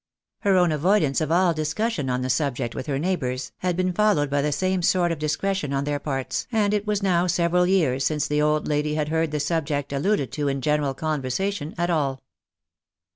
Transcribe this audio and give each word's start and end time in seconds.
Her 0.39 0.57
own 0.57 0.71
avoidance 0.71 1.21
of 1.21 1.31
all 1.31 1.53
discussion 1.53 2.09
on 2.09 2.23
the 2.23 2.29
subject 2.31 2.73
with 2.73 2.87
her 2.87 2.97
neigh 2.97 3.17
bours, 3.17 3.51
had 3.59 3.77
been 3.77 3.93
followed 3.93 4.31
by 4.31 4.41
the 4.41 4.51
same 4.51 4.81
sort 4.81 5.11
of 5.11 5.19
discretion 5.19 5.73
on 5.73 5.83
their 5.83 5.99
parts, 5.99 6.47
and 6.51 6.73
it 6.73 6.87
was 6.87 7.03
now 7.03 7.27
several 7.27 7.67
years 7.67 8.03
since 8.03 8.25
the 8.27 8.41
old 8.41 8.67
lady 8.67 8.95
had 8.95 9.09
heard 9.09 9.29
the 9.29 9.39
subject 9.39 9.93
alluded 9.93 10.31
to 10.31 10.47
in 10.47 10.59
general 10.61 10.95
conversation 10.95 11.75
at 11.77 11.91
all. 11.91 12.19